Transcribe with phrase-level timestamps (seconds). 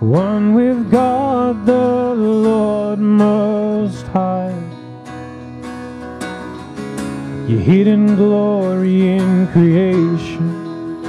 [0.00, 4.54] one with God the Lord Most High.
[7.46, 11.02] Your hidden glory in creation,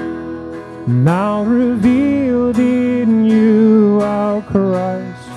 [1.06, 5.30] now revealed in you, our Christ.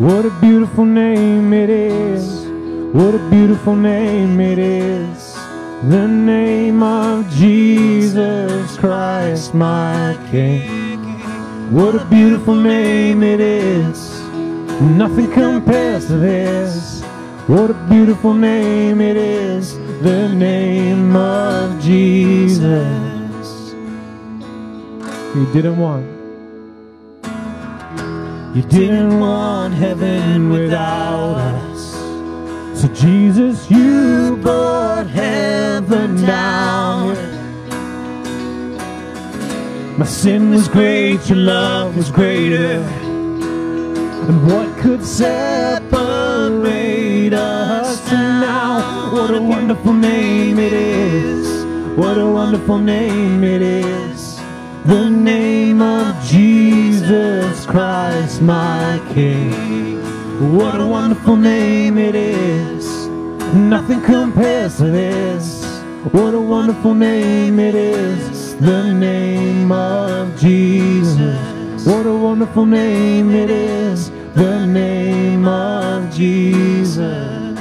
[0.00, 2.46] What a beautiful name it is!
[2.94, 5.34] What a beautiful name it is!
[5.90, 10.81] The name of Jesus Christ, my King.
[11.72, 14.20] What a beautiful name it is.
[14.78, 17.02] Nothing compares to this.
[17.46, 19.78] What a beautiful name it is.
[20.02, 22.60] The name of Jesus.
[25.34, 26.04] You didn't want.
[28.54, 31.94] You didn't want heaven without us.
[32.78, 37.31] So Jesus, you brought heaven down.
[39.98, 42.80] My sin was great, your love was greater.
[44.28, 45.82] And what could separate
[47.34, 49.12] us now?
[49.12, 51.66] What a wonderful name it is.
[51.94, 54.40] What a wonderful name it is.
[54.86, 60.00] The name of Jesus Christ, my King.
[60.56, 63.08] What a wonderful name it is.
[63.54, 65.66] Nothing compares to this.
[66.12, 68.41] What a wonderful name it is.
[68.62, 71.84] The name of Jesus.
[71.84, 74.12] What a wonderful name it is.
[74.34, 77.58] The name of Jesus.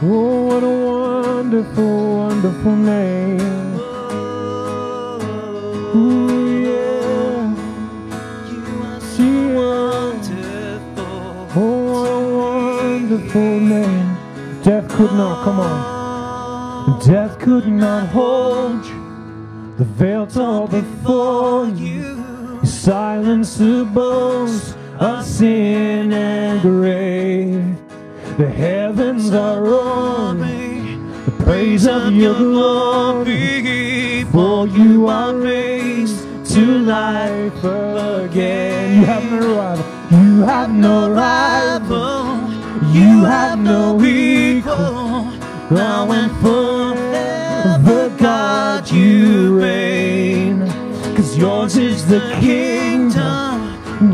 [0.00, 3.40] Oh, what a wonderful, wonderful name.
[5.96, 7.54] Ooh, yeah.
[11.56, 14.16] Oh, what a wonderful name.
[14.62, 15.99] Death could not, come on.
[17.04, 19.74] Death could not hold you.
[19.78, 22.60] The veil tore before you.
[22.64, 27.76] Silenced the bones of sin and grave.
[28.36, 31.10] The heavens are roaring.
[31.24, 34.24] The praise of your glory.
[34.24, 39.00] For you are raised to life again.
[39.00, 39.84] You have no rival.
[40.18, 42.50] You have no rival.
[42.92, 44.99] You have no equal.
[45.72, 50.66] And forever, God, you reign.
[51.16, 53.50] Cause yours is the kingdom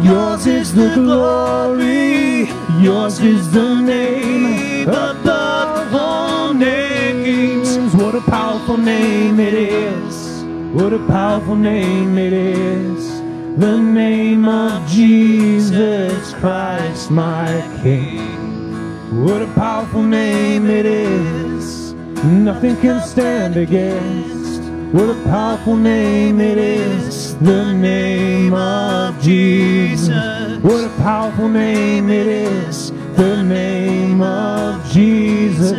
[0.03, 2.49] Yours is the glory,
[2.83, 7.95] yours is the name above all names.
[7.95, 10.43] What a powerful name it is.
[10.75, 13.21] What a powerful name it is.
[13.61, 17.47] The name of Jesus Christ, my
[17.85, 18.56] King.
[19.17, 21.95] What a powerful name it is.
[22.23, 24.61] Nothing can stand against.
[24.93, 27.35] What a powerful name it is.
[27.39, 30.63] The name of Jesus.
[30.63, 32.93] What a powerful name it is.
[33.17, 35.73] The name of Jesus.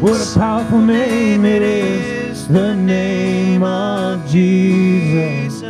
[0.00, 2.46] What a powerful name it is.
[2.46, 5.60] The name of Jesus.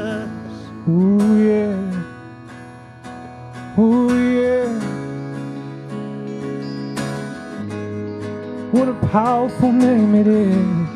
[0.87, 1.81] Ooh yeah.
[3.79, 4.86] Ooh yeah.
[8.77, 10.89] What a powerful name it is.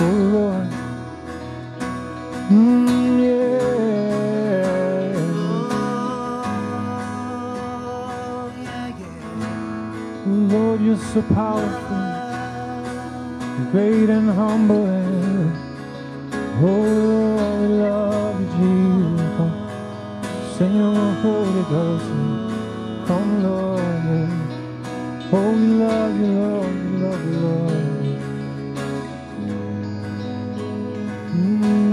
[0.00, 0.68] Oh Lord.
[2.48, 3.68] Mm, yeah.
[10.26, 11.98] Lord, you're so powerful,
[13.70, 14.86] great and humble.
[14.86, 15.52] And,
[16.62, 19.52] oh, Lord, we love you, Jesus.
[20.56, 22.08] Sing your Holy Ghost.
[23.06, 23.67] Come, Lord.
[25.30, 26.74] Oh, we love you, Lord.
[26.74, 27.84] We love you, Lord.
[31.34, 31.92] Mm,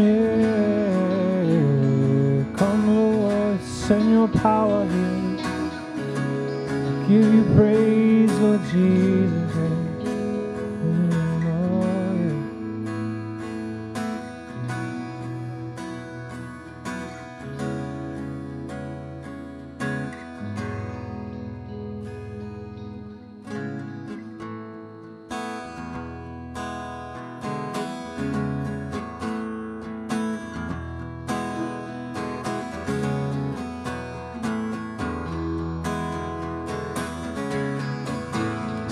[2.48, 2.58] yeah.
[2.58, 5.38] Come, Lord, send your power here.
[7.10, 9.35] Give you praise, Lord Jesus.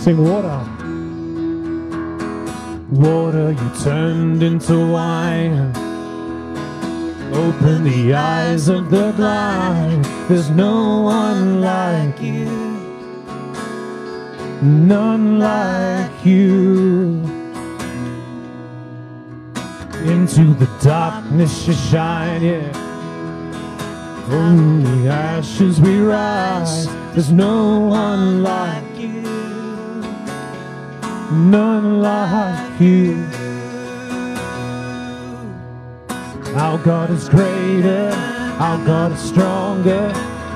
[0.04, 0.60] Sing water.
[2.92, 5.72] Water you turned into wine.
[7.34, 10.04] Open the eyes of the blind.
[10.28, 12.52] There's no one like you.
[14.62, 17.22] None like you.
[20.04, 22.74] Into the darkness you shine, yeah.
[24.28, 26.88] From the ashes we rise.
[27.14, 28.93] There's no one like.
[31.32, 33.26] None like you.
[36.56, 38.12] Our God is greater,
[38.60, 40.12] our God is stronger.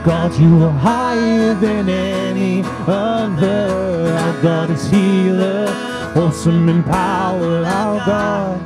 [0.05, 4.13] God, you are higher than any other.
[4.13, 5.67] Our God is healer,
[6.15, 7.65] awesome in power.
[7.65, 8.61] Our God,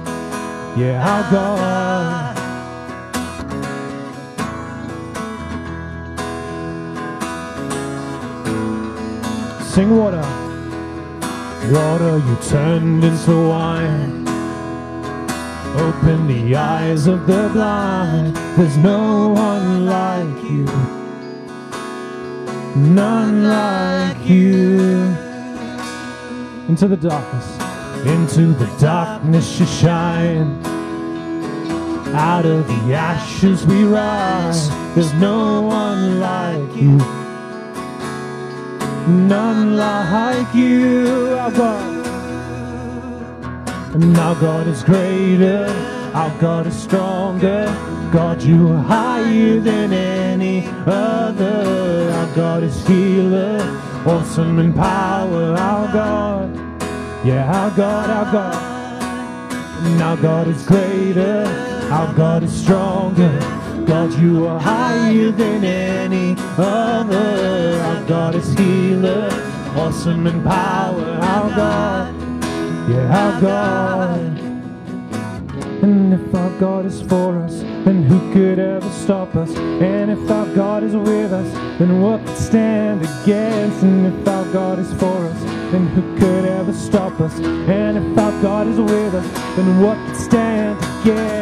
[0.77, 2.37] yeah, our God.
[9.63, 10.50] Sing water.
[11.69, 14.27] Water you turned into wine.
[15.77, 18.35] Open the eyes of the blind.
[18.57, 20.65] There's no one like you.
[22.75, 25.15] None like you.
[26.67, 27.57] Into the darkness.
[28.07, 30.59] Into the darkness you shine.
[32.15, 34.67] Out of the ashes we rise.
[34.95, 37.20] There's no one like you.
[39.07, 42.05] None like you, our God.
[43.95, 45.65] And our God is greater,
[46.13, 47.65] our God is stronger.
[48.11, 52.11] God, you are higher than any other.
[52.13, 53.57] Our God is healer,
[54.05, 55.55] awesome in power.
[55.57, 58.71] Our God, yeah, our God, our God.
[59.85, 61.45] And our God is greater,
[61.91, 63.60] our God is stronger.
[63.85, 67.79] God, you are higher than any other.
[67.81, 69.29] Our God is healer,
[69.75, 71.19] awesome in power.
[71.21, 72.15] Our God,
[72.89, 74.51] yeah, our God.
[75.83, 79.49] And if our God is for us, then who could ever stop us?
[79.55, 83.81] And if our God is with us, then what could stand against?
[83.81, 87.33] And if our God is for us, then who could ever stop us?
[87.39, 91.40] And if our God is with us, then what could stand against?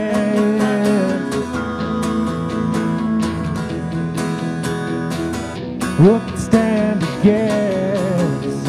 [6.00, 8.68] Could stand against?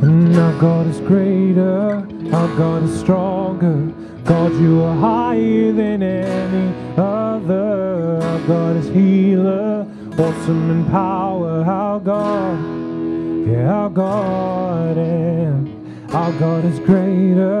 [0.00, 3.92] And our God is greater, our God is stronger.
[4.22, 8.20] God, you are higher than any other.
[8.22, 11.64] Our God is healer, awesome in power.
[11.64, 17.60] Our God, yeah, our God, and our God is greater.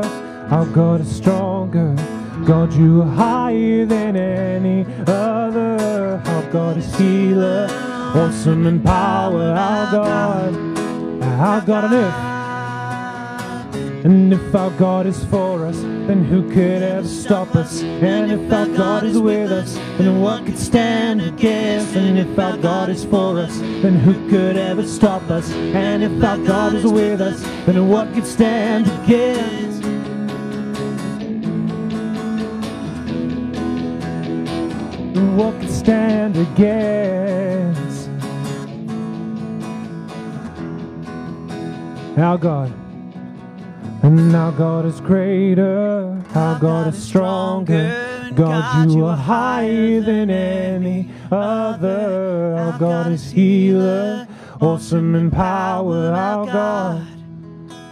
[0.52, 2.13] Our God is stronger.
[2.44, 6.20] God, you are higher than any other.
[6.26, 7.66] Our God is healer,
[8.14, 9.44] awesome in power.
[9.44, 10.54] Our God,
[11.22, 12.34] our God on earth.
[14.04, 17.82] And if our God is for us, then who could ever stop us?
[17.82, 21.96] And if our God is with us, then what could stand against?
[21.96, 25.50] And if our God is for us, then who could ever stop us?
[25.50, 29.73] And if our God is with us, then what could stand against?
[35.14, 38.08] And what can stand against?
[42.18, 42.72] Our God.
[44.02, 48.30] And our God is greater, our God is stronger.
[48.34, 52.56] God, you are higher than any other.
[52.58, 54.26] Our God is healer,
[54.60, 56.12] awesome in power.
[56.12, 57.06] Our God,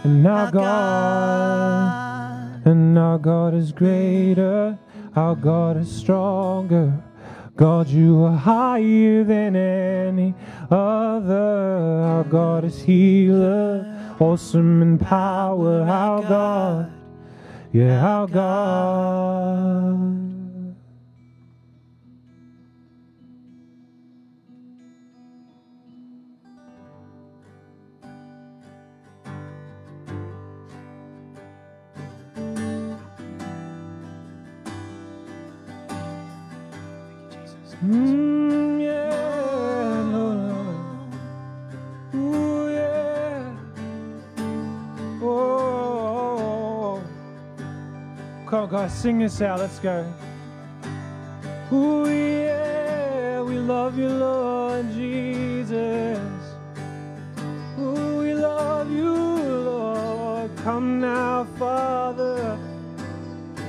[0.03, 1.81] and our God,
[2.65, 4.77] and our God is greater,
[5.15, 6.93] our God is stronger.
[7.55, 10.33] God, you are higher than any
[10.71, 12.01] other.
[12.03, 15.83] Our God is healer, awesome in power.
[15.83, 16.91] Our God,
[17.71, 20.32] yeah, our God.
[37.83, 37.91] Come
[48.53, 49.59] on, guys, sing this out.
[49.59, 50.13] Let's go.
[51.73, 56.19] Ooh, yeah, we love you, Lord Jesus.
[57.79, 60.55] Ooh, we love you, Lord.
[60.63, 62.57] Come now, Father,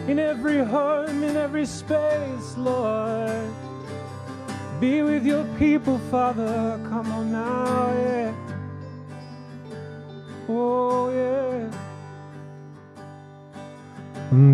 [0.06, 3.50] in every home, in every space, Lord.
[4.80, 6.80] Be with your people, Father.
[6.88, 8.32] Come on now, yeah.
[10.48, 11.70] Oh, yeah.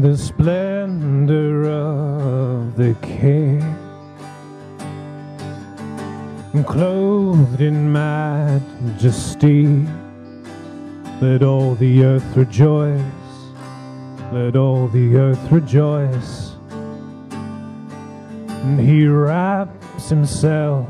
[0.03, 3.63] The splendor of the King,
[6.67, 9.87] clothed in majesty.
[11.21, 13.03] Let all the earth rejoice.
[14.33, 16.50] Let all the earth rejoice.
[18.63, 20.87] And he wraps himself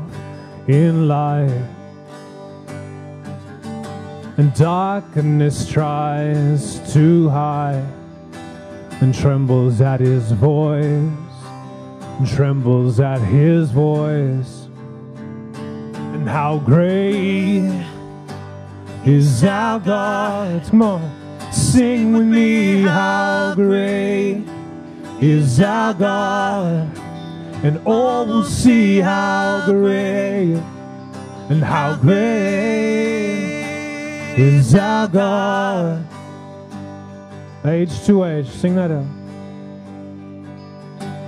[0.67, 1.67] in light.
[4.37, 7.85] And darkness tries to hide
[9.01, 14.67] and trembles at his voice, and trembles at his voice.
[15.55, 17.71] And how great
[19.05, 20.63] is our God?
[20.69, 24.45] Come on, sing with me, how great
[25.19, 27.00] is our God?
[27.63, 30.59] And all will see how great
[31.49, 32.21] and how great
[34.37, 36.07] is our God.
[37.63, 39.05] Age to age, sing that out.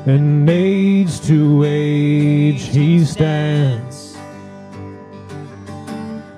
[0.08, 4.18] And age to age he stands.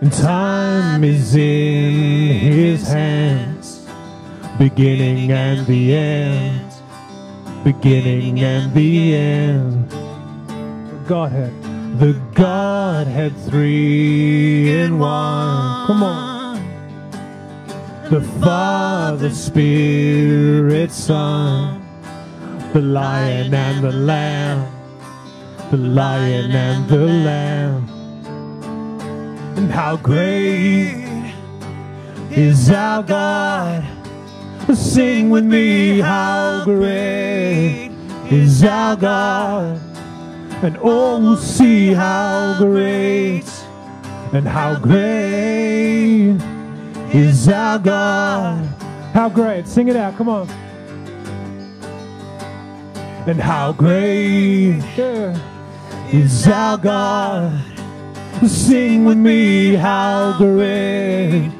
[0.02, 3.88] And time is in his hands,
[4.60, 6.64] beginning and the end,
[7.65, 9.89] beginning and the end.
[11.08, 11.51] Godhead,
[11.99, 15.88] the Godhead three in one.
[15.88, 16.56] Come on.
[18.12, 21.84] The Father, Spirit, Son,
[22.71, 24.71] the Lion and the Lamb,
[25.71, 27.89] the Lion and the Lamb.
[29.58, 31.34] And how great
[32.30, 33.95] is our God?
[34.73, 37.91] Sing with me, how great
[38.32, 39.80] is our God?
[40.63, 43.45] And oh, all will see how great
[44.34, 46.36] and how great
[47.13, 48.65] is our God.
[49.13, 49.67] How great.
[49.67, 50.17] Sing it out.
[50.17, 50.49] Come on.
[53.28, 54.82] And how great
[56.12, 57.63] is our God.
[58.47, 61.51] Sing with me, how great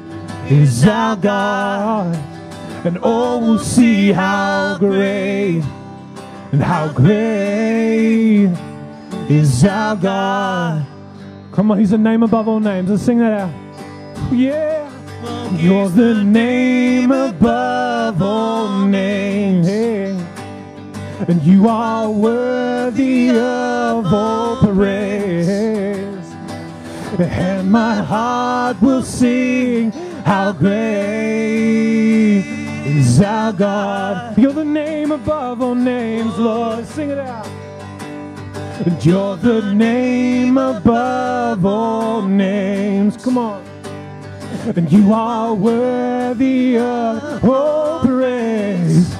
[0.50, 2.35] is our God.
[2.86, 5.60] And oh, all will see how great
[6.52, 8.46] and how great
[9.28, 10.86] is our God.
[11.50, 12.88] Come on, he's a name above all names.
[12.88, 14.32] Let's sing that out.
[14.32, 14.88] Yeah.
[15.56, 19.66] You're the name above all names.
[19.66, 20.16] Hey.
[21.26, 25.56] And you are worthy of all praise.
[27.18, 29.90] And my heart will sing
[30.22, 31.16] how great
[32.86, 34.38] is our God.
[34.38, 36.86] You're the name above all names, Lord.
[36.86, 37.46] Sing it out.
[38.86, 43.16] And you're the name above all names.
[43.16, 43.64] Come on.
[44.76, 49.14] And you are worthy of all praise.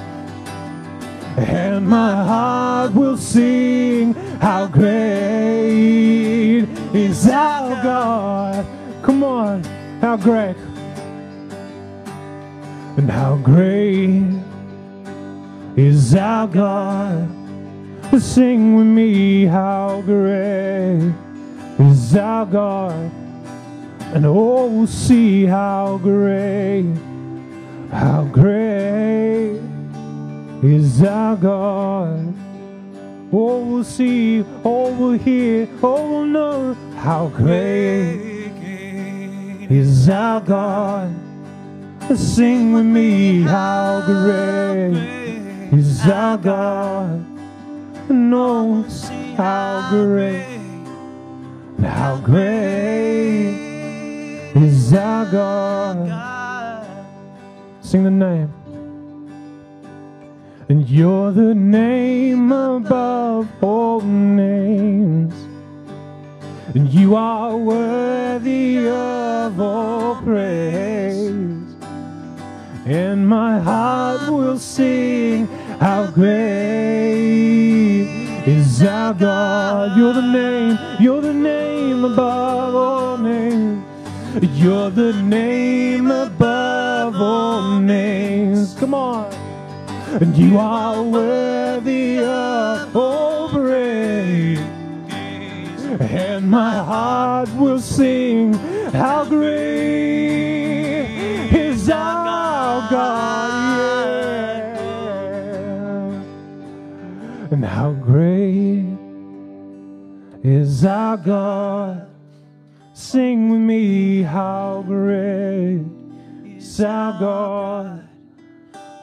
[1.36, 8.66] And my heart will sing how great is our God.
[9.02, 9.62] Come on,
[10.00, 10.56] how great.
[12.96, 14.24] And how great
[15.76, 17.28] is our God.
[18.18, 21.12] Sing with me, how great
[21.78, 23.10] is our God.
[24.14, 26.86] And oh, see how great,
[27.92, 29.60] how great
[30.62, 32.34] is our God.
[33.30, 38.52] Oh, we'll see, oh, we'll hear, oh, we'll know how great
[39.68, 41.25] is our God.
[42.14, 44.94] Sing with me, how great
[45.72, 47.26] is our God.
[48.08, 48.84] Know
[49.36, 50.46] how great,
[51.80, 53.56] how great
[54.54, 56.86] is our God.
[57.80, 58.52] Sing the name.
[60.68, 65.34] And you're the name above all names.
[66.76, 71.15] And you are worthy of all praise.
[72.86, 75.48] And my heart will sing
[75.80, 76.46] how great
[78.46, 79.98] is our God.
[79.98, 83.84] You're the name, you're the name above all names.
[84.52, 88.74] You're the name above all names.
[88.74, 89.34] Come on.
[90.22, 94.60] And you are worthy of all praise.
[95.98, 98.54] And my heart will sing
[98.92, 100.95] how great
[102.66, 103.78] our God.
[103.78, 104.72] Yeah.
[107.52, 108.98] And how great
[110.42, 112.08] is our God.
[112.92, 115.84] Sing with me, how great
[116.44, 118.08] is our God.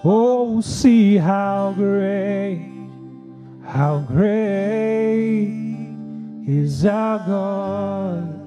[0.04, 2.68] Oh, see how great,
[3.66, 5.54] how great
[6.46, 8.40] is our God.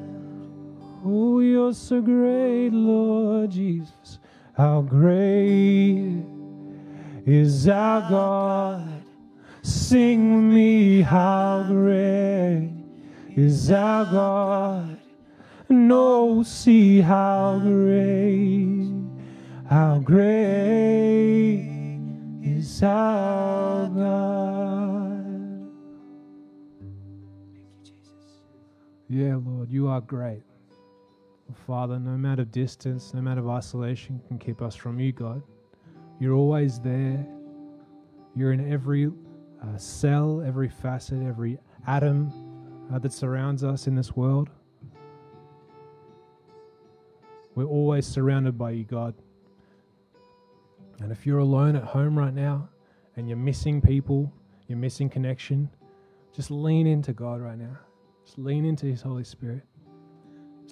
[1.08, 4.05] Oh, you're so great, Lord Jesus.
[4.56, 6.24] How great
[7.26, 9.02] is our God.
[9.60, 12.72] Sing with me, how great
[13.36, 14.98] is our God.
[15.68, 18.94] No, see how great,
[19.68, 21.68] how great
[22.42, 25.68] is our God.
[29.10, 30.44] Yeah, Lord, you are great.
[31.66, 35.42] Father, no matter of distance, no matter of isolation can keep us from you, God.
[36.20, 37.26] You're always there.
[38.36, 42.32] You're in every uh, cell, every facet, every atom
[42.92, 44.48] uh, that surrounds us in this world.
[47.56, 49.14] We're always surrounded by you, God.
[51.00, 52.68] And if you're alone at home right now
[53.16, 54.32] and you're missing people,
[54.68, 55.68] you're missing connection,
[56.32, 57.76] just lean into God right now.
[58.24, 59.62] Just lean into His Holy Spirit.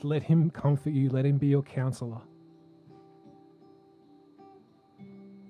[0.05, 2.21] Let Him comfort you, let Him be your counselor.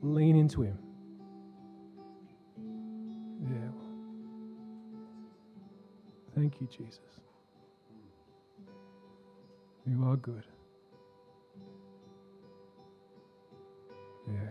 [0.00, 0.78] Lean into Him.
[3.42, 3.72] Yeah.
[6.36, 7.00] Thank you, Jesus.
[9.86, 10.44] You are good.
[14.28, 14.50] Yeah.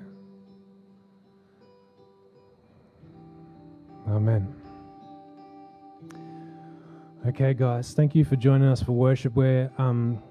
[4.09, 4.62] Amen.
[7.25, 9.33] Okay, guys, thank you for joining us for worship.
[9.33, 10.21] We're um,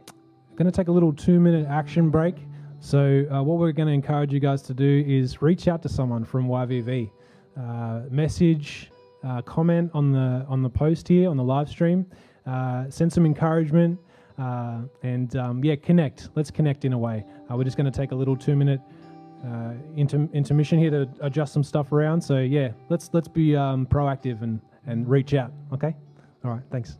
[0.57, 2.35] going to take a little two minute action break.
[2.81, 5.89] So, uh, what we're going to encourage you guys to do is reach out to
[5.89, 7.11] someone from YVV,
[7.59, 8.91] uh, message,
[9.25, 12.05] uh, comment on the on the post here on the live stream,
[12.45, 13.99] uh, send some encouragement,
[14.39, 16.29] uh, and um, yeah, connect.
[16.35, 17.25] Let's connect in a way.
[17.51, 18.83] Uh, we're just going to take a little two minute
[19.47, 22.21] uh, inter- intermission here to adjust some stuff around.
[22.21, 25.55] So yeah, let's let's be um, proactive and and reach out.
[25.73, 25.95] Okay.
[26.45, 26.63] All right.
[26.71, 26.99] Thanks.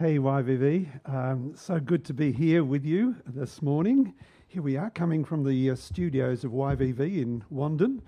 [0.00, 1.08] Hey, YVV.
[1.12, 4.14] Um, so good to be here with you this morning.
[4.46, 8.00] Here we are coming from the uh, studios of YVV in Wandin.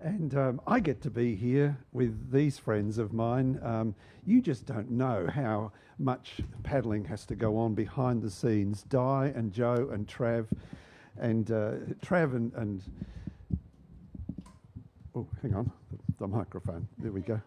[0.00, 3.60] And um, I get to be here with these friends of mine.
[3.62, 8.82] Um, you just don't know how much paddling has to go on behind the scenes.
[8.84, 10.46] Di and Joe and Trav.
[11.18, 12.82] And uh, Trav and, and.
[15.14, 15.70] Oh, hang on,
[16.18, 16.88] the microphone.
[16.96, 17.38] There we go.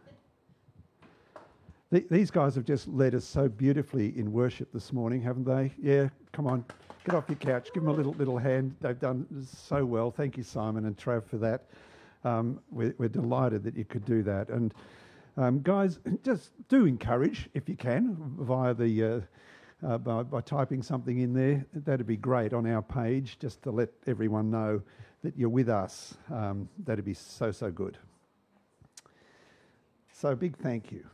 [1.92, 5.72] Th- these guys have just led us so beautifully in worship this morning, haven't they?
[5.82, 6.66] Yeah, come on,
[7.06, 8.76] get off your couch, give them a little little hand.
[8.82, 10.12] They've done so well.
[10.12, 11.66] Thank you, Simon and Trav, for that.
[12.26, 14.50] Um, we're, we're, delighted that you could do that.
[14.50, 14.74] And
[15.38, 20.82] um, guys, just do encourage if you can via the uh, uh, by, by typing
[20.84, 21.66] something in there.
[21.74, 24.82] That'd be great on our page, just to let everyone know
[25.24, 26.16] that you're with us.
[26.34, 27.98] Um, that'd be so so good.
[30.12, 31.06] So big thank you.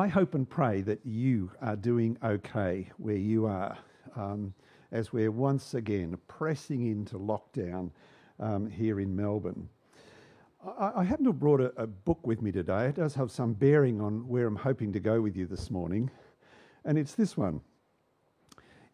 [0.00, 3.76] I hope and pray that you are doing okay where you are
[4.16, 4.54] um,
[4.92, 7.90] as we're once again pressing into lockdown
[8.38, 9.68] um, here in Melbourne.
[10.66, 12.86] I, I, happen to have brought a, a, book with me today.
[12.86, 16.10] It does have some bearing on where I'm hoping to go with you this morning,
[16.86, 17.60] and it's this one.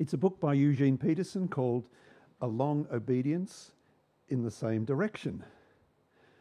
[0.00, 1.86] It's a book by Eugene Peterson called
[2.40, 3.70] A Long Obedience
[4.28, 5.44] in the Same Direction.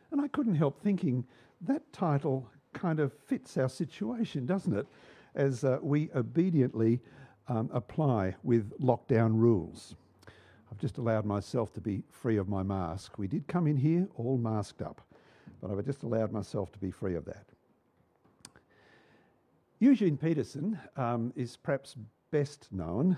[0.09, 1.23] And I couldn't help thinking
[1.61, 4.85] that title kind of fits our situation, doesn't it?
[5.33, 6.99] As uh, we obediently
[7.47, 9.95] um, apply with lockdown rules.
[10.71, 13.17] I've just allowed myself to be free of my mask.
[13.17, 15.01] We did come in here all masked up,
[15.61, 17.45] but I've just allowed myself to be free of that.
[19.79, 21.95] Eugene Peterson um, is perhaps
[22.31, 23.17] best known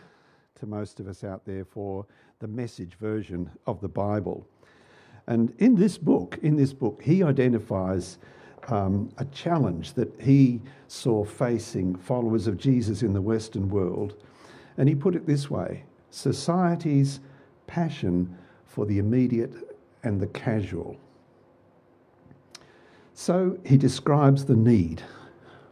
[0.55, 2.05] to most of us out there for
[2.39, 4.47] the message version of the Bible.
[5.27, 8.17] And in this book, in this book, he identifies
[8.67, 14.15] um, a challenge that he saw facing followers of Jesus in the Western world.
[14.77, 17.19] And he put it this way society's
[17.65, 19.53] passion for the immediate
[20.03, 20.97] and the casual.
[23.13, 25.01] So he describes the need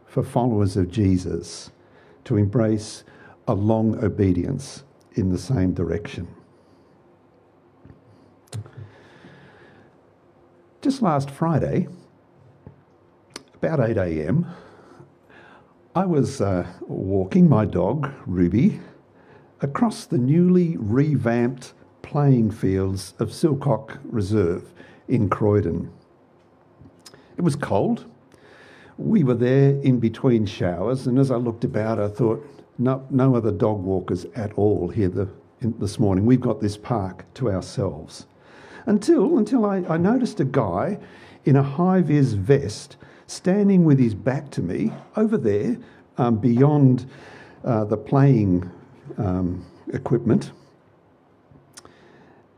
[0.06, 1.70] for followers of Jesus
[2.24, 3.04] to embrace
[3.46, 4.82] a long obedience
[5.12, 6.26] in the same direction.
[10.82, 11.88] Just last Friday,
[13.66, 14.46] about 8 a.m.,
[15.96, 18.80] I was uh, walking my dog, Ruby,
[19.60, 24.72] across the newly revamped playing fields of Silcock Reserve
[25.08, 25.90] in Croydon.
[27.36, 28.04] It was cold.
[28.98, 32.48] We were there in between showers, and as I looked about, I thought,
[32.78, 35.28] no, no other dog walkers at all here the,
[35.60, 36.24] in, this morning.
[36.24, 38.26] We've got this park to ourselves.
[38.84, 40.98] Until, until I, I noticed a guy
[41.44, 45.78] in a high vis vest standing with his back to me over there
[46.18, 47.08] um, beyond
[47.64, 48.70] uh, the playing
[49.18, 50.52] um, equipment.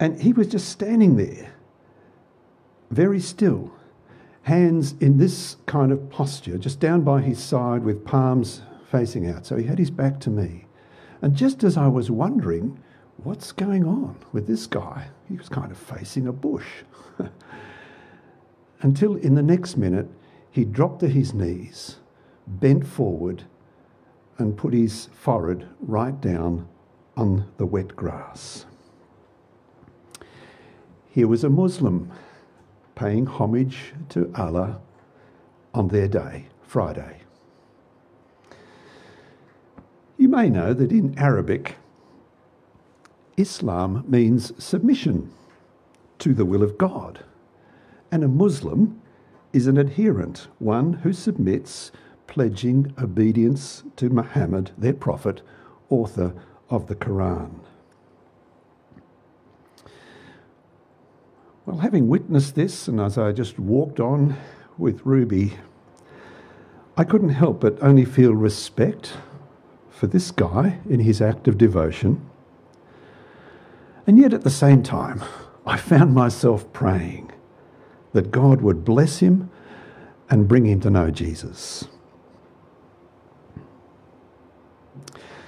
[0.01, 1.53] And he was just standing there,
[2.91, 3.73] very still,
[4.43, 9.45] hands in this kind of posture, just down by his side with palms facing out.
[9.45, 10.67] So he had his back to me.
[11.21, 12.79] And just as I was wondering,
[13.17, 15.09] what's going on with this guy?
[15.29, 16.67] He was kind of facing a bush.
[18.81, 20.09] Until in the next minute,
[20.51, 21.97] he dropped to his knees,
[22.47, 23.45] bent forward,
[24.39, 26.69] and put his forehead right down
[27.17, 28.67] on the wet grass.
[31.11, 32.11] Here was a Muslim
[32.95, 34.81] paying homage to Allah
[35.75, 37.19] on their day, Friday.
[40.17, 41.77] You may know that in Arabic,
[43.37, 45.33] Islam means submission
[46.19, 47.25] to the will of God,
[48.11, 49.01] and a Muslim
[49.53, 51.91] is an adherent, one who submits,
[52.27, 55.43] pledging obedience to Muhammad, their prophet,
[55.89, 56.35] author
[56.69, 57.61] of the Quran.
[61.65, 64.37] Well, having witnessed this, and as I just walked on
[64.77, 65.55] with Ruby,
[66.97, 69.15] I couldn't help but only feel respect
[69.91, 72.25] for this guy in his act of devotion.
[74.07, 75.23] And yet at the same time,
[75.67, 77.28] I found myself praying
[78.19, 79.49] that God would bless him
[80.29, 81.87] and bring him to know Jesus.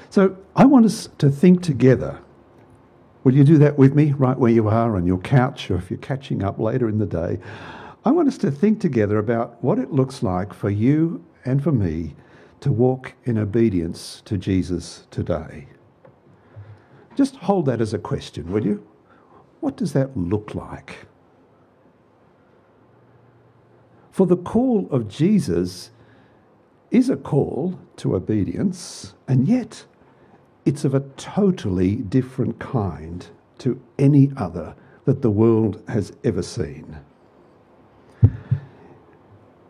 [0.08, 2.20] So I want us to think together.
[3.24, 5.90] Will you do that with me right where you are on your couch or if
[5.90, 7.40] you're catching up later in the day?
[8.04, 11.72] I want us to think together about what it looks like for you and for
[11.72, 12.14] me
[12.60, 15.66] to walk in obedience to Jesus today.
[17.16, 18.86] Just hold that as a question, will you?
[19.58, 21.08] What does that look like?
[24.10, 25.90] For the call of Jesus
[26.90, 29.84] is a call to obedience, and yet
[30.64, 33.26] it's of a totally different kind
[33.58, 36.98] to any other that the world has ever seen.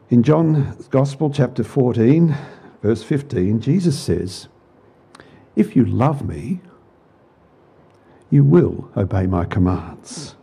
[0.08, 2.34] In John's Gospel, chapter 14,
[2.82, 4.48] verse 15, Jesus says,
[5.54, 6.60] If you love me,
[8.28, 10.34] you will obey my commands.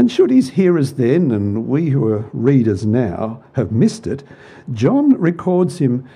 [0.00, 4.24] And should his hearers then, and we who are readers now, have missed it,
[4.72, 6.08] John records him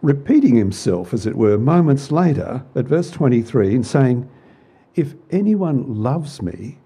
[0.00, 4.30] repeating himself, as it were, moments later at verse 23 and saying,
[4.94, 6.78] If anyone loves me,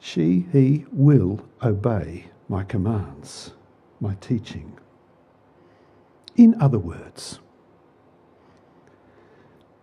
[0.00, 3.52] she, he will obey my commands,
[4.00, 4.72] my teaching.
[6.34, 7.40] In other words,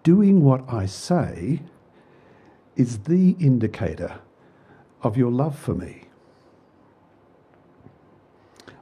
[0.01, 1.61] doing what I say
[2.75, 4.19] is the indicator
[5.03, 6.03] of your love for me.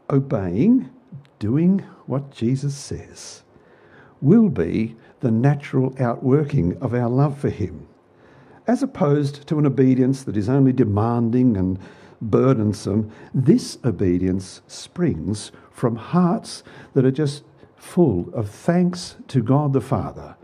[0.10, 0.90] Obeying,
[1.38, 3.44] doing what Jesus says,
[4.22, 7.88] will be the natural outworking of our love for Him,
[8.68, 11.80] as opposed to an obedience that is only demanding and
[12.22, 13.12] burdensome.
[13.34, 17.44] This obedience springs from hearts that are just
[17.76, 20.36] full of thanks to God the Father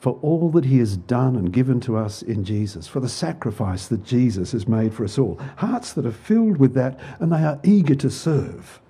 [0.00, 3.86] for all that he has done and given to us in Jesus, for the sacrifice
[3.88, 5.38] that Jesus has made for us all.
[5.56, 8.80] Hearts that are filled with that and they are eager to serve.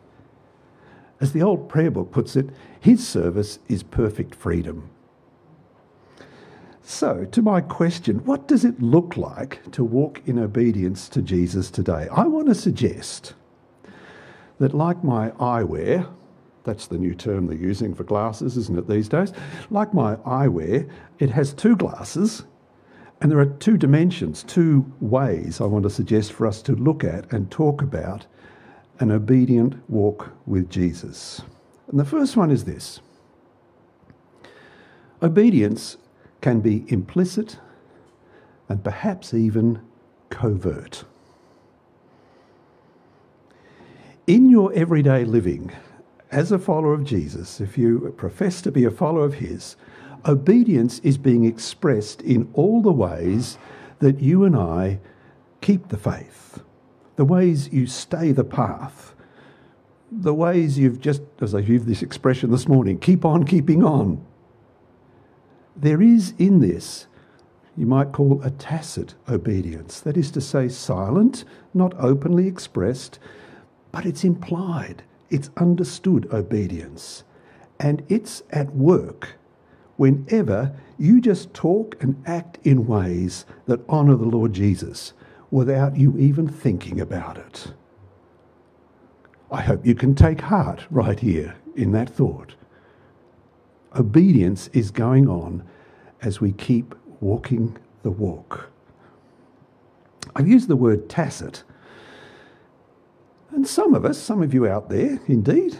[1.21, 4.89] As the old prayer book puts it, his service is perfect freedom.
[6.81, 11.71] So, to my question, what does it look like to walk in obedience to Jesus
[11.71, 12.09] today?
[12.11, 13.35] I want to suggest
[14.59, 16.09] that, like my eyewear,
[16.65, 19.33] that's the new term they're using for glasses, isn't it, these days?
[19.71, 20.89] Like my eyewear,
[21.19, 22.45] it has two glasses,
[23.21, 27.05] and there are two dimensions, two ways I want to suggest for us to look
[27.05, 28.27] at and talk about
[28.99, 31.43] an obedient walk with Jesus.
[31.89, 33.01] And the first one is this
[35.23, 35.97] obedience
[36.41, 37.59] can be implicit
[38.69, 39.81] and perhaps even
[40.31, 41.05] covert.
[44.27, 45.73] In your everyday living,
[46.31, 49.77] as a follower of Jesus, if you profess to be a follower of His,
[50.27, 53.59] obedience is being expressed in all the ways
[53.99, 55.01] that you and I
[55.61, 56.63] keep the faith,
[57.17, 59.15] the ways you stay the path,
[60.13, 64.25] the ways you've just, as I used this expression this morning, keep on keeping on.
[65.77, 67.07] There is in this,
[67.77, 73.19] you might call a tacit obedience, that is to say, silent, not openly expressed,
[73.93, 77.25] but it's implied it's understood obedience.
[77.79, 79.37] And it's at work
[79.97, 85.13] whenever you just talk and act in ways that honour the Lord Jesus
[85.51, 87.73] without you even thinking about it.
[89.51, 92.55] I hope you can take heart right here in that thought.
[93.97, 95.65] Obedience is going on
[96.23, 98.71] as we keep walking the walk.
[100.37, 101.65] I've used the word tacit
[103.53, 105.77] and some of us, some of you out there, indeed,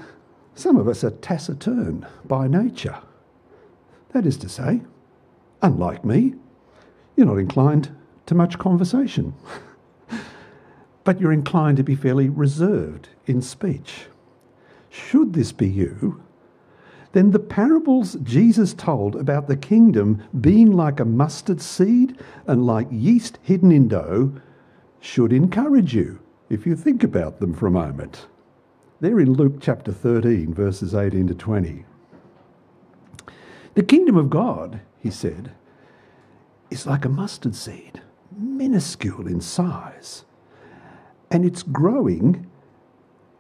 [0.55, 2.99] some of us are taciturn by nature.
[4.13, 4.83] That is to say,
[5.63, 6.35] unlike me,
[7.17, 7.95] you're not inclined
[8.27, 9.35] to much conversation,
[11.05, 14.07] but you're inclined to be fairly reserved in speech.
[14.89, 16.23] Should this be you,
[17.13, 22.89] then the parables Jesus told about the kingdom being like a mustard seed and like
[22.91, 24.33] yeast hidden in dough
[25.01, 28.27] should encourage you if you think about them for a moment.
[28.99, 31.85] They're in Luke chapter 13, verses 18 to 20.
[33.75, 35.53] The kingdom of God, he said,
[36.71, 38.03] is like a mustard seed,
[38.37, 40.25] minuscule in size,
[41.31, 42.51] and it's growing,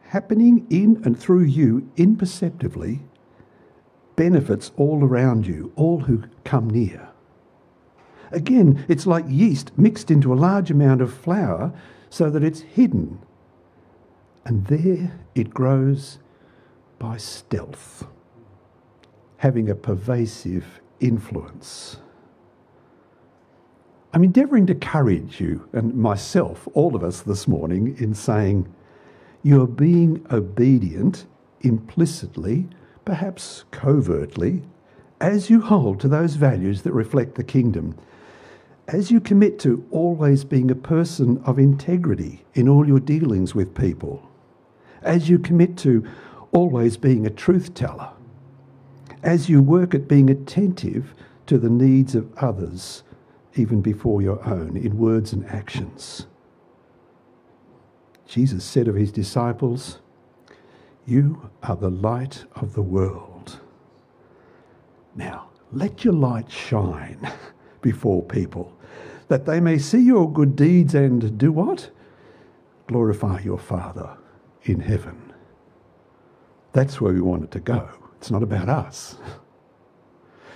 [0.04, 3.00] happening in and through you imperceptibly,
[4.14, 7.08] benefits all around you, all who come near.
[8.30, 11.72] Again, it's like yeast mixed into a large amount of flour
[12.10, 13.20] so that it's hidden.
[14.44, 16.18] And there it grows
[16.98, 18.06] by stealth,
[19.38, 21.96] having a pervasive influence.
[24.12, 28.66] I'm endeavouring to encourage you and myself, all of us this morning, in saying
[29.42, 31.26] you are being obedient
[31.60, 32.68] implicitly,
[33.04, 34.62] perhaps covertly,
[35.20, 37.94] as you hold to those values that reflect the kingdom
[38.92, 43.72] as you commit to always being a person of integrity in all your dealings with
[43.72, 44.28] people,
[45.02, 46.04] as you commit to
[46.50, 48.10] always being a truth teller,
[49.22, 51.14] as you work at being attentive
[51.46, 53.04] to the needs of others,
[53.54, 56.26] even before your own, in words and actions.
[58.26, 59.98] Jesus said of his disciples,
[61.06, 63.60] You are the light of the world.
[65.14, 67.30] Now, let your light shine
[67.82, 68.76] before people,
[69.30, 71.88] that they may see your good deeds and do what?
[72.88, 74.18] Glorify your Father
[74.64, 75.32] in heaven.
[76.72, 77.88] That's where we want it to go.
[78.16, 79.14] It's not about us.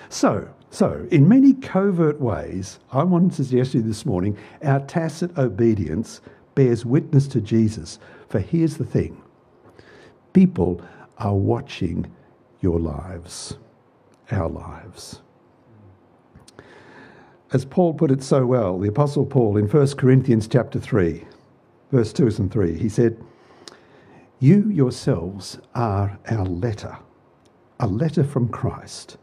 [0.09, 4.81] So, so in many covert ways, I want to suggest to you this morning, our
[4.81, 6.21] tacit obedience
[6.57, 8.01] bears witness to Jesus.
[8.29, 9.23] For here's the thing
[10.33, 10.83] people
[11.19, 12.11] are watching
[12.61, 13.57] your lives,
[14.33, 15.21] our lives.
[17.55, 21.25] As Paul put it so well, the Apostle Paul in 1 Corinthians chapter 3,
[21.93, 23.17] verse 2 and 3, he said,
[24.41, 26.99] You yourselves are our letter,
[27.79, 29.19] a letter from Christ,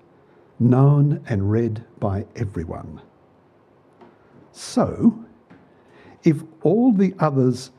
[0.62, 3.02] known and read by everyone.
[4.54, 5.26] So,
[6.24, 7.72] if all the others,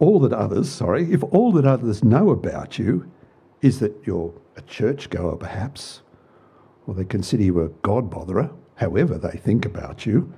[0.00, 3.08] all that others, sorry, if all that others know about you
[3.60, 6.02] is that you're a churchgoer perhaps,
[6.88, 8.52] or they consider you a God botherer,
[8.82, 10.32] however they think about you,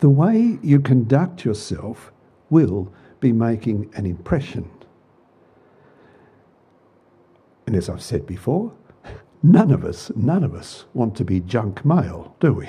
[0.00, 2.12] the way you conduct yourself
[2.50, 4.70] will be making an impression.
[7.66, 8.74] And as I've said before,
[9.42, 12.68] none of us, none of us want to be junk mail, do we?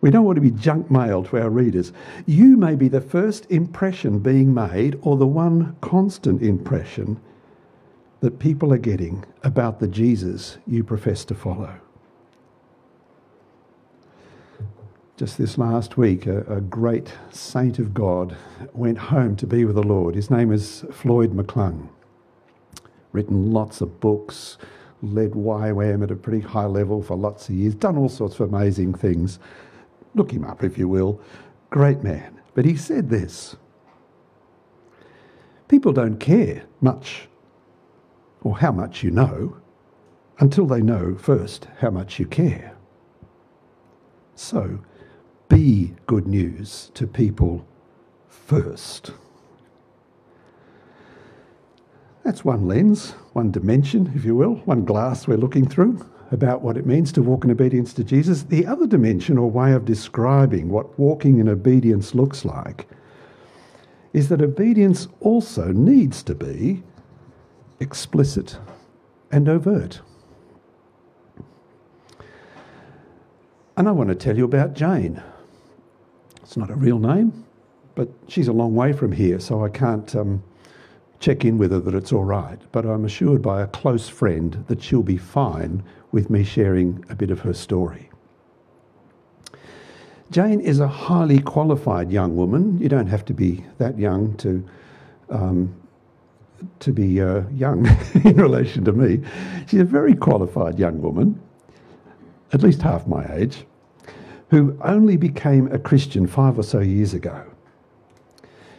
[0.00, 1.92] We don't want to be junk mail to our readers.
[2.24, 7.20] You may be the first impression being made or the one constant impression
[8.20, 11.78] that people are getting about the Jesus you profess to follow.
[15.16, 18.36] Just this last week, a, a, great saint of God
[18.72, 20.16] went home to be with the Lord.
[20.16, 21.88] His name is Floyd McClung.
[23.12, 24.58] Written lots of books,
[25.02, 28.52] led YWAM at a pretty high level for lots of years, done all sorts of
[28.52, 29.38] amazing things.
[30.16, 31.20] Look him up if you will.
[31.70, 32.40] Great man.
[32.54, 33.54] But he said this
[35.68, 37.28] People don't care much
[38.42, 39.58] or how much you know
[40.40, 42.76] until they know first how much you care.
[44.34, 44.80] So,
[45.48, 47.64] be good news to people
[48.28, 49.10] first.
[52.24, 56.76] That's one lens, one dimension, if you will, one glass we're looking through about what
[56.76, 58.44] it means to walk in obedience to Jesus.
[58.44, 62.88] The other dimension or way of describing what walking in obedience looks like
[64.12, 66.82] is that obedience also needs to be
[67.78, 68.58] explicit
[69.30, 70.00] and overt.
[73.76, 75.22] And I want to tell you about Jane.
[76.44, 77.44] It's not a real name,
[77.94, 80.42] but she's a long way from here, so I can't um,
[81.18, 82.58] check in with her that it's all right.
[82.70, 85.82] But I'm assured by a close friend that she'll be fine
[86.12, 88.10] with me sharing a bit of her story.
[90.30, 92.78] Jane is a highly qualified young woman.
[92.78, 94.68] You don't have to be that young to
[95.30, 95.74] um,
[96.80, 97.86] to be uh, young
[98.24, 99.26] in relation to me.
[99.66, 101.40] She's a very qualified young woman,
[102.52, 103.64] at least half my age
[104.50, 107.44] who only became a Christian five or so years ago.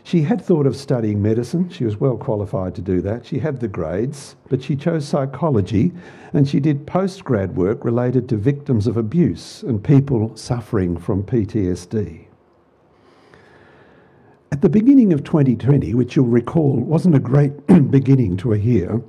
[0.05, 1.67] She had thought of studying medicine.
[1.69, 3.25] She was well qualified to do that.
[3.25, 5.91] She had the grades, but she chose psychology
[6.31, 12.25] and she did postgrad work related to victims of abuse and people suffering from PTSD.
[14.51, 19.01] At the beginning of 2020, which you'll recall wasn't a great beginning to a year,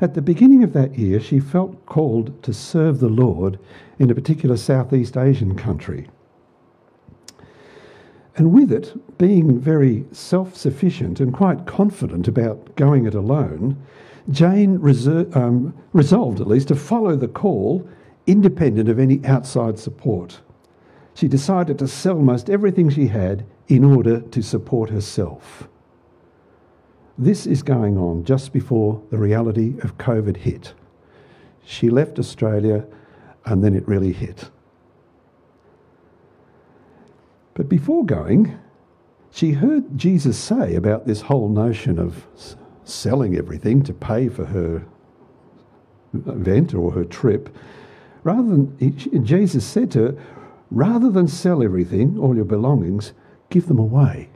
[0.00, 3.58] at the beginning of that year, she felt called to serve the Lord
[3.98, 6.08] in a particular Southeast Asian country.
[8.36, 13.76] And with it, being very self sufficient and quite confident about going it alone,
[14.30, 17.86] Jane reser- um, resolved, at least, to follow the call
[18.26, 20.40] independent of any outside support.
[21.14, 25.68] She decided to sell most everything she had in order to support herself.
[27.20, 30.72] This is going on just before the reality of COVID hit.
[31.62, 32.86] She left Australia
[33.44, 34.48] and then it really hit.
[37.52, 38.58] But before going,
[39.30, 42.24] she heard Jesus say about this whole notion of
[42.84, 44.86] selling everything to pay for her
[46.14, 47.54] event or her trip.
[48.24, 50.24] Rather than, Jesus said to her,
[50.70, 53.12] rather than sell everything, all your belongings,
[53.50, 54.30] give them away.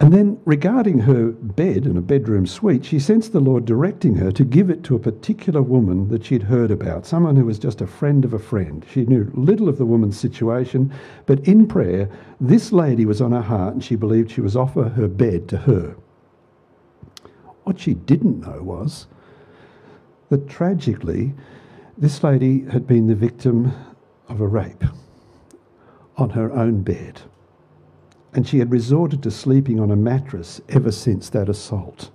[0.00, 4.30] And then, regarding her bed and a bedroom suite, she sensed the Lord directing her
[4.30, 7.80] to give it to a particular woman that she'd heard about, someone who was just
[7.80, 8.86] a friend of a friend.
[8.88, 10.92] She knew little of the woman's situation,
[11.26, 12.08] but in prayer,
[12.40, 15.56] this lady was on her heart and she believed she was offer her bed to
[15.58, 15.96] her.
[17.64, 19.08] What she didn't know was
[20.28, 21.34] that tragically,
[21.96, 23.72] this lady had been the victim
[24.28, 24.84] of a rape
[26.16, 27.22] on her own bed
[28.32, 32.10] and she had resorted to sleeping on a mattress ever since that assault.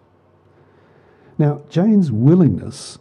[1.38, 3.00] Now, Jane's willingness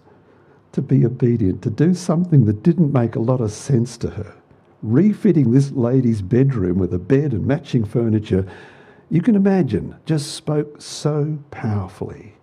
[0.73, 4.35] to be obedient, to do something that didn't make a lot of sense to her,
[4.83, 8.47] refitting this lady's bedroom with a bed and matching furniture,
[9.11, 12.35] you can imagine, just spoke so powerfully.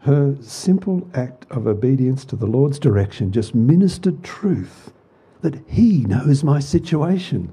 [0.00, 4.92] Her simple act of obedience to the Lord's direction just ministered truth
[5.40, 7.52] that He knows my situation.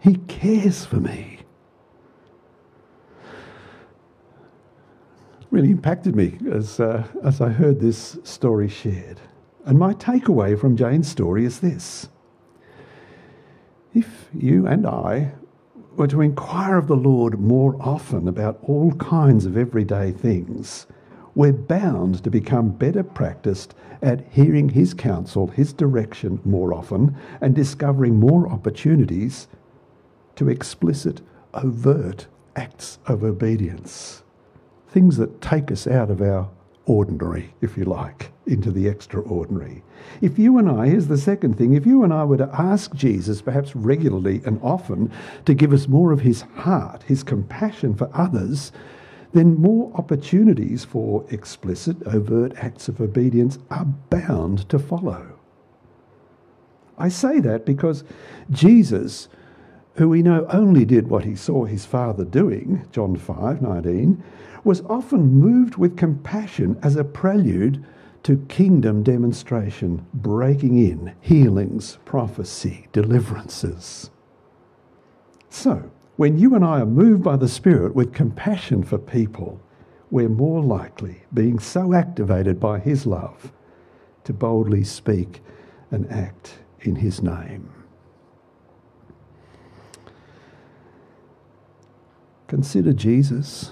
[0.00, 1.40] He cares for me.
[5.50, 9.20] Really impacted me as, uh, as I heard this story shared.
[9.66, 12.08] And my takeaway from Jane's story is this
[13.92, 15.32] if you and I
[15.96, 20.86] were to inquire of the Lord more often about all kinds of everyday things,
[21.34, 27.54] we're bound to become better practiced at hearing His counsel, His direction more often, and
[27.54, 29.48] discovering more opportunities
[30.40, 31.20] to explicit,
[31.52, 32.26] overt
[32.56, 34.22] acts of obedience.
[34.88, 36.48] Things that take us out of our
[36.86, 39.82] ordinary, if you like, into the extraordinary.
[40.22, 42.94] If you and I, here's the second thing, if you and I were to ask
[42.94, 45.12] Jesus, perhaps regularly and often,
[45.44, 48.72] to give us more of his heart, his compassion for others,
[49.34, 55.38] then more opportunities for explicit, overt acts of obedience are bound to follow.
[56.96, 58.04] I say that because
[58.50, 59.28] Jesus,
[59.94, 64.22] who we know only did what he saw his Father doing, John 5 19,
[64.64, 67.84] was often moved with compassion as a prelude
[68.22, 74.10] to kingdom demonstration, breaking in, healings, prophecy, deliverances.
[75.48, 79.60] So, when you and I are moved by the Spirit with compassion for people,
[80.10, 83.52] we're more likely, being so activated by His love,
[84.24, 85.40] to boldly speak
[85.90, 87.70] and act in His name.
[92.50, 93.70] Consider Jesus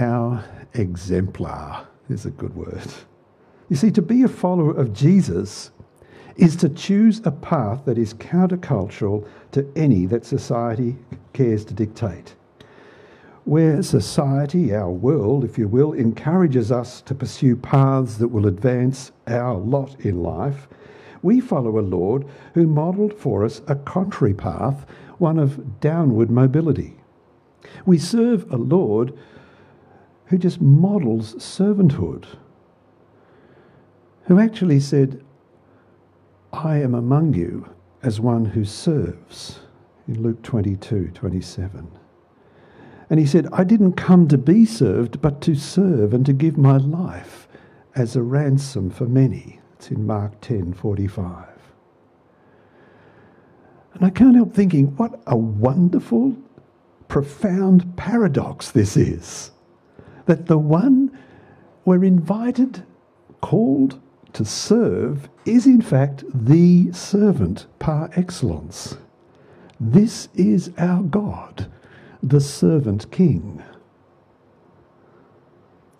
[0.00, 2.82] our exemplar, is a good word.
[3.68, 5.70] You see, to be a follower of Jesus
[6.34, 10.96] is to choose a path that is countercultural to any that society
[11.32, 12.34] cares to dictate.
[13.44, 19.12] Where society, our world, if you will, encourages us to pursue paths that will advance
[19.28, 20.66] our lot in life,
[21.22, 24.86] we follow a Lord who modelled for us a contrary path,
[25.18, 26.96] one of downward mobility.
[27.84, 29.16] We serve a Lord
[30.26, 32.26] who just models servanthood,
[34.24, 35.24] who actually said,
[36.52, 37.68] I am among you
[38.02, 39.60] as one who serves,
[40.08, 41.90] in Luke 22 27.
[43.08, 46.56] And he said, I didn't come to be served, but to serve and to give
[46.58, 47.46] my life
[47.94, 49.60] as a ransom for many.
[49.74, 51.46] It's in Mark 10 45.
[53.94, 56.36] And I can't help thinking, what a wonderful,
[57.08, 59.52] profound paradox this is
[60.26, 61.16] that the one
[61.84, 62.84] we're invited,
[63.40, 64.00] called
[64.32, 68.96] to serve, is in fact the servant par excellence.
[69.78, 71.70] This is our God,
[72.22, 73.62] the servant king.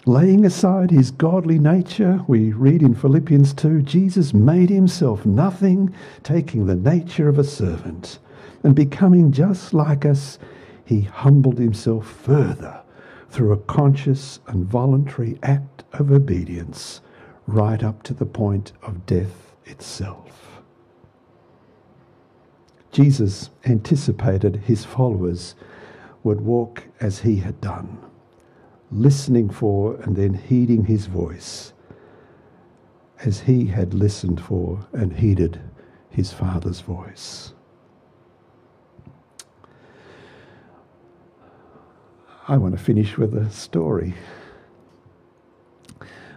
[0.07, 5.93] Laying aside his godly nature, we read in Philippians 2 Jesus made himself nothing,
[6.23, 8.19] taking the nature of a servant,
[8.63, 10.39] and becoming just like us,
[10.87, 12.80] he humbled himself further
[13.28, 17.01] through a conscious and voluntary act of obedience
[17.47, 20.62] right up to the point of death itself.
[22.93, 25.55] Jesus anticipated his followers
[26.22, 27.99] would walk as he had done,
[28.91, 31.72] listening for and then heeding his voice,
[33.24, 35.61] as he had listened for and heeded
[36.11, 37.53] his Father's voice.
[42.49, 44.14] I want to finish with a story.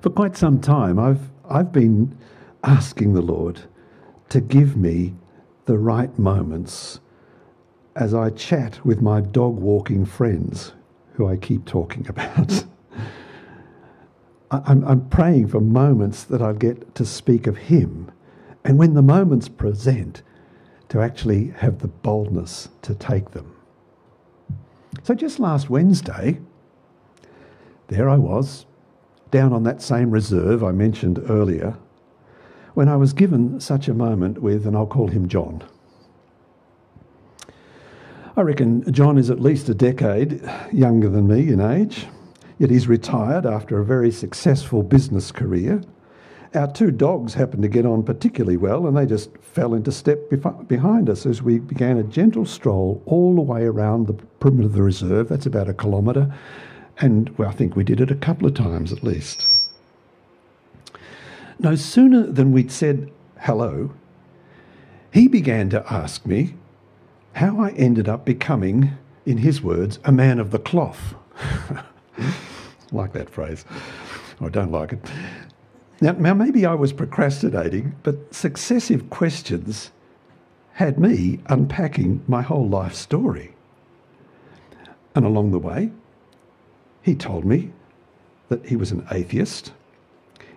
[0.01, 2.17] For quite some time, I've, I've been
[2.63, 3.61] asking the Lord
[4.29, 5.13] to give me
[5.65, 6.99] the right moments
[7.95, 10.73] as I chat with my dog walking friends
[11.13, 12.65] who I keep talking about.
[14.51, 18.11] I'm, I'm praying for moments that I get to speak of Him.
[18.63, 20.23] And when the moments present,
[20.87, 23.58] to actually have the boldness to take them.
[25.03, 26.39] So just last Wednesday,
[27.87, 28.65] there I was,
[29.31, 31.77] down on that same reserve I mentioned earlier,
[32.73, 35.63] when I was given such a moment with, and I'll call him John.
[38.37, 42.07] I reckon John is at least a decade younger than me in age,
[42.57, 45.81] yet he's retired after a very successful business career
[46.55, 50.29] our two dogs happened to get on particularly well, and they just fell into step
[50.67, 54.73] behind us as we began a gentle stroll all the way around the perimeter of
[54.73, 55.29] the reserve.
[55.29, 56.33] That's about a kilometre,
[56.99, 59.47] and well, I think we did it a couple of times at least.
[61.59, 63.91] No sooner than we'd said hello,
[65.11, 66.55] he began to ask me
[67.33, 68.91] how I ended up becoming,
[69.25, 71.15] in his words, a man of the cloth.
[72.91, 73.65] like that phrase.
[74.41, 74.99] I don't like it.
[76.01, 79.91] Now, now, maybe I was procrastinating, but successive questions
[80.73, 83.53] had me unpacking my whole life story.
[85.13, 85.91] And along the way,
[87.01, 87.71] he told me
[88.47, 89.73] that he was an atheist.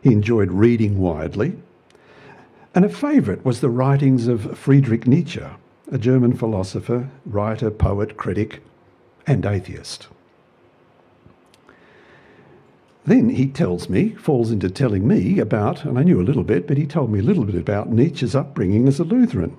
[0.01, 1.57] He enjoyed reading widely.
[2.75, 5.43] And a favourite was the writings of Friedrich Nietzsche,
[5.91, 8.63] a German philosopher, writer, poet, critic,
[9.27, 10.07] and atheist.
[13.05, 16.69] Then he tells me, falls into telling me about, and I knew a little bit,
[16.69, 19.57] but he told me a little bit about Nietzsche's upbringing as a Lutheran.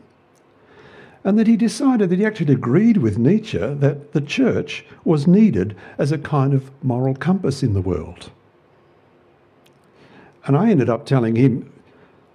[1.25, 5.75] And that he decided that he actually agreed with Nietzsche that the church was needed
[5.97, 8.29] as a kind of moral compass in the world.
[10.45, 11.69] And I ended up telling him,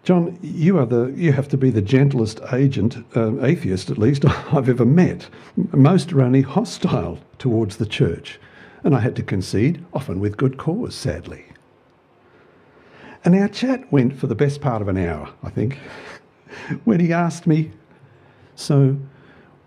[0.04, 4.24] John, you are the you have to be the gentlest agent, um, atheist at least,
[4.52, 5.28] I've ever met.
[5.72, 8.38] Most are only hostile towards the church
[8.85, 11.45] and I had to concede, often with good cause, sadly.
[13.24, 15.79] And our chat went for the best part of an hour, I think,
[16.85, 17.72] when he asked me,
[18.55, 18.97] So,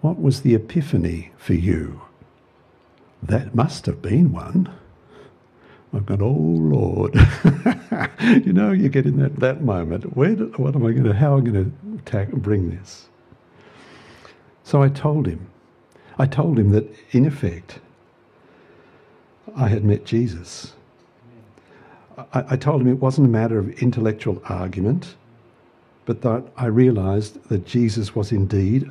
[0.01, 2.01] what was the epiphany for you?
[3.22, 4.70] That must have been one.
[5.93, 7.16] I've gone, oh Lord.
[8.45, 10.16] you know, you get in that, that moment.
[10.16, 13.09] Where do, what am I going to, how am I going to bring this?
[14.64, 15.47] So I told him.
[16.18, 17.80] I told him that, in effect,
[19.56, 20.74] I had met Jesus.
[22.18, 25.16] I, I, told him it wasn't a matter of intellectual argument,
[26.06, 28.89] but that I realized that Jesus was indeed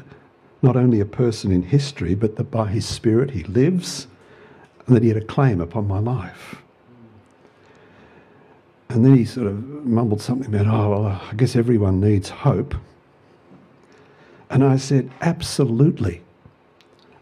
[0.63, 4.07] not only a person in history, but that by his Spirit he lives
[4.87, 6.57] and that he had a claim upon my life.
[8.89, 12.75] And then he sort of mumbled something about, oh, well, I guess everyone needs hope.
[14.51, 16.23] And I said, absolutely.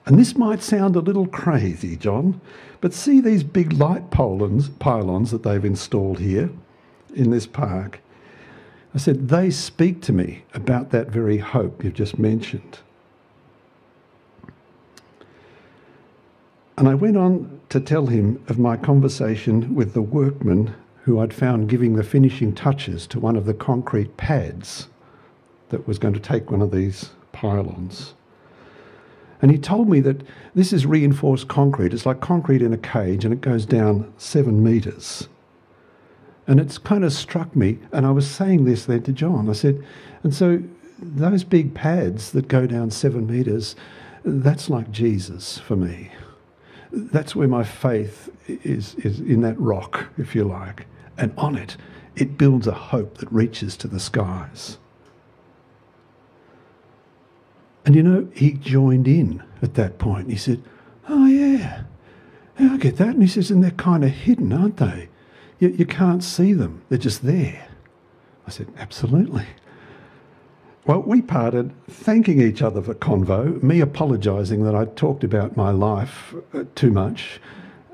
[0.06, 2.40] And this might sound a little crazy, John,
[2.80, 6.50] but see these big light pylons, pylons that they've installed here
[7.14, 8.00] in this park.
[8.94, 12.78] I said, they speak to me about that very hope you've just mentioned.
[16.76, 21.34] And I went on to tell him of my conversation with the workman who I'd
[21.34, 24.88] found giving the finishing touches to one of the concrete pads
[25.70, 28.14] that was going to take one of these pylons.
[29.40, 30.22] And he told me that
[30.54, 31.94] this is reinforced concrete.
[31.94, 35.28] It's like concrete in a cage and it goes down seven metres.
[36.46, 39.50] And it's kind of struck me, and I was saying this then to John.
[39.50, 39.84] I said,
[40.22, 40.62] and so
[40.98, 43.76] those big pads that go down seven metres,
[44.24, 46.10] that's like Jesus for me.
[46.90, 50.86] That's where my faith is, is in that rock, if you like.
[51.18, 51.76] And on it,
[52.16, 54.78] it builds a hope that reaches to the skies.
[57.88, 60.28] And you know, he joined in at that point.
[60.28, 60.62] He said,
[61.08, 61.84] Oh, yeah,
[62.58, 63.08] yeah I get that.
[63.08, 65.08] And he says, And they're kind of hidden, aren't they?
[65.58, 67.66] You, you can't see them, they're just there.
[68.46, 69.46] I said, Absolutely.
[70.84, 75.70] Well, we parted thanking each other for convo, me apologising that I'd talked about my
[75.70, 77.40] life uh, too much.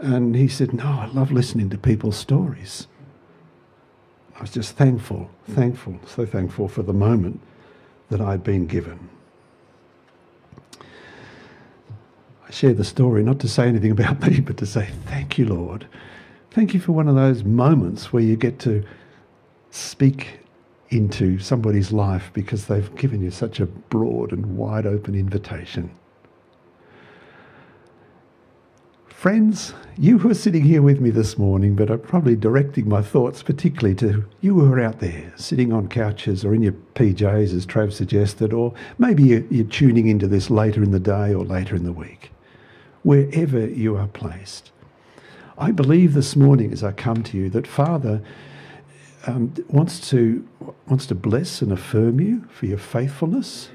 [0.01, 2.89] And he said, No, I love listening to people's stories.
[4.37, 7.41] I was just thankful, thankful, so thankful for the moment
[8.11, 9.11] that I'd been given.
[12.51, 15.87] Share the story, not to say anything about me, but to say, Thank you, Lord.
[16.51, 18.85] Thank you for one of those moments where you get to
[19.71, 20.39] speak
[20.91, 25.91] into somebody's life because they've given you such a broad and wide open invitation.
[29.09, 33.01] Friends, you who are sitting here with me this morning, but are probably directing my
[33.01, 37.55] thoughts particularly to you who are out there sitting on couches or in your PJs,
[37.55, 41.75] as Trav suggested, or maybe you're tuning into this later in the day or later
[41.75, 42.31] in the week
[43.05, 44.73] wherever you are placed.
[45.57, 48.21] I believe this morning as I come to you that Father
[49.27, 50.47] um, wants to
[50.87, 53.71] wants to bless and affirm you for your faithfulness.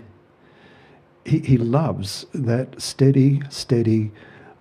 [1.25, 4.11] He, he loves that steady, steady.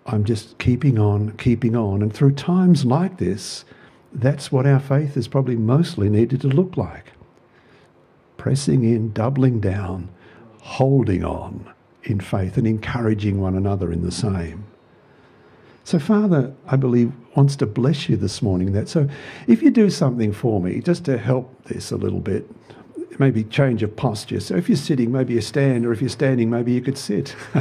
[0.07, 3.65] I'm just keeping on, keeping on, and through times like this,
[4.13, 7.13] that's what our faith is probably mostly needed to look like.
[8.37, 10.09] Pressing in, doubling down,
[10.61, 11.73] holding on
[12.05, 14.65] in faith and encouraging one another in the same.
[15.89, 18.73] So, Father, I believe, wants to bless you this morning.
[18.73, 19.09] That so,
[19.47, 22.47] if you do something for me, just to help this a little bit,
[23.19, 24.41] maybe change of posture.
[24.41, 27.35] So, if you're sitting, maybe you stand, or if you're standing, maybe you could sit.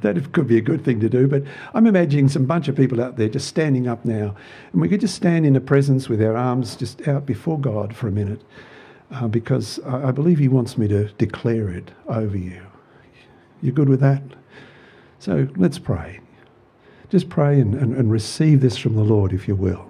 [0.00, 1.28] that could be a good thing to do.
[1.28, 4.34] But I'm imagining some bunch of people out there just standing up now,
[4.72, 7.94] and we could just stand in the presence with our arms just out before God
[7.94, 8.42] for a minute,
[9.12, 12.60] uh, because I believe He wants me to declare it over you.
[13.62, 14.22] You good with that?
[15.20, 16.20] So let's pray.
[17.08, 19.88] Just pray and, and, and receive this from the Lord if you will.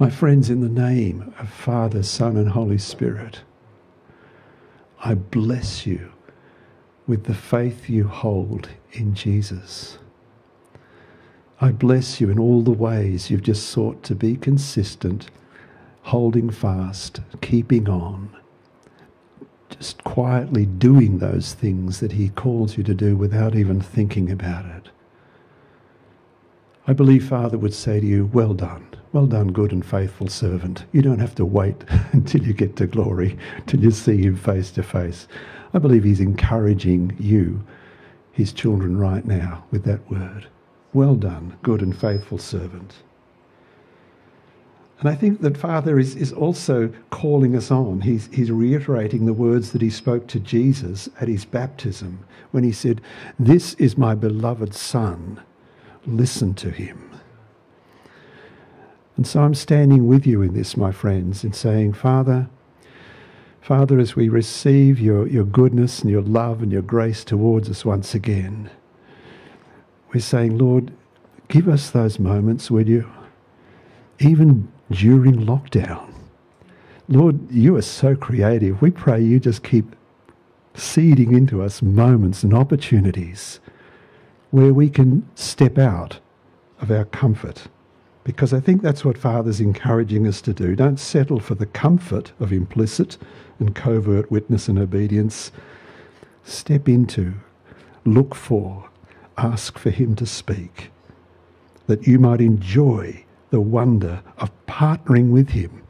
[0.00, 3.40] My friends, in the name of Father, Son, and Holy Spirit,
[5.00, 6.12] I bless you
[7.06, 9.98] with the faith you hold in Jesus.
[11.60, 15.30] I bless you in all the ways you've just sought to be consistent,
[16.02, 18.27] holding fast, keeping on
[19.78, 24.66] just quietly doing those things that He calls you to do without even thinking about
[24.66, 24.90] it.
[26.86, 28.86] I believe Father would say to you, Well done.
[29.12, 30.84] Well done, good and faithful servant.
[30.92, 34.70] You don't have to wait until you get to glory, till you see Him face
[34.72, 35.28] to face.
[35.72, 37.64] I believe He's encouraging you,
[38.32, 40.48] His children, right now with that word.
[40.92, 42.94] Well done, good and faithful servant.
[45.00, 48.00] And I think that Father is, is also calling us on.
[48.00, 52.72] He's, he's reiterating the words that he spoke to Jesus at his baptism when he
[52.72, 53.00] said,
[53.38, 55.40] This is my beloved Son,
[56.04, 57.04] listen to him.
[59.16, 62.48] And so I'm standing with you in this, my friends, in saying, Father,
[63.60, 67.84] Father, as we receive your, your goodness and your love and your grace towards us
[67.84, 68.70] once again,
[70.12, 70.92] we're saying, Lord,
[71.48, 73.10] give us those moments, will you?
[74.20, 76.12] Even during lockdown.
[77.08, 78.82] Lord, you are so creative.
[78.82, 79.96] We pray you just keep
[80.74, 83.60] seeding into us moments and opportunities
[84.50, 86.20] where we can step out
[86.80, 87.68] of our comfort.
[88.24, 90.76] Because I think that's what Father's encouraging us to do.
[90.76, 93.16] Don't settle for the comfort of implicit
[93.58, 95.50] and covert witness and obedience.
[96.44, 97.34] Step into,
[98.04, 98.90] look for,
[99.38, 100.90] ask for Him to speak,
[101.86, 105.82] that you might enjoy the wonder of partnering with Him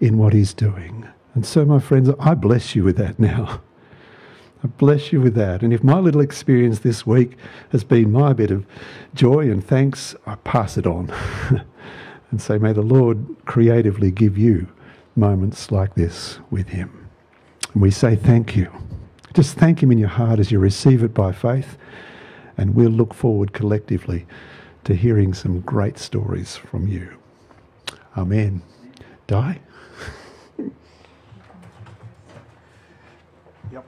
[0.00, 1.08] in what He's doing.
[1.34, 3.60] And so, my friends, I bless you with that now.
[4.64, 5.62] I bless you with that.
[5.62, 7.36] And if my little experience this week
[7.70, 8.66] has been my bit of
[9.14, 11.10] joy and thanks, I pass it on
[12.30, 14.66] and say, may the Lord creatively give you
[15.14, 17.08] moments like this with Him.
[17.72, 18.70] And we say thank you.
[19.34, 21.76] Just thank Him in your heart as you receive it by faith,
[22.56, 24.26] and we'll look forward collectively
[24.86, 27.18] to hearing some great stories from you.
[28.16, 28.62] Amen.
[29.26, 29.60] Die?
[33.72, 33.84] yep.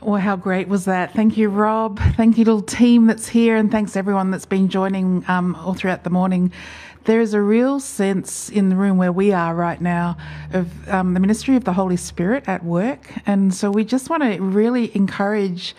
[0.00, 1.12] Well, how great was that?
[1.12, 1.98] Thank you, Rob.
[2.16, 6.04] Thank you, little team that's here, and thanks everyone that's been joining um, all throughout
[6.04, 6.52] the morning
[7.08, 10.14] there is a real sense in the room where we are right now
[10.52, 13.14] of um, the ministry of the Holy Spirit at work.
[13.24, 15.74] And so we just want to really encourage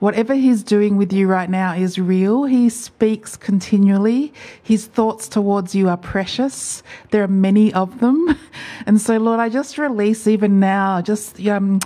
[0.00, 2.46] whatever He's doing with you right now is real.
[2.46, 4.34] He speaks continually.
[4.60, 6.82] His thoughts towards you are precious.
[7.12, 8.36] There are many of them.
[8.84, 11.78] And so, Lord, I just release even now, just, um,